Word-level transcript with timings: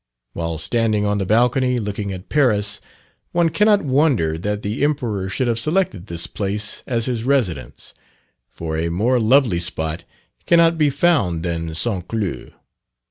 While 0.33 0.57
standing 0.57 1.05
on 1.05 1.19
the 1.19 1.27
balcony 1.27 1.77
looking 1.79 2.11
at 2.11 2.27
Paris 2.27 2.81
one 3.33 3.49
cannot 3.49 3.83
wonder 3.83 4.35
that 4.35 4.63
the 4.63 4.83
Emperor 4.83 5.29
should 5.29 5.47
have 5.47 5.59
selected 5.59 6.07
this 6.07 6.25
place 6.25 6.81
as 6.87 7.05
his 7.05 7.23
residence, 7.23 7.93
for 8.49 8.75
a 8.75 8.89
more 8.89 9.19
lovely 9.19 9.59
spot 9.59 10.03
cannot 10.47 10.75
be 10.79 10.89
found 10.89 11.43
than 11.43 11.75
St. 11.75 12.07
Cloud. 12.07 12.55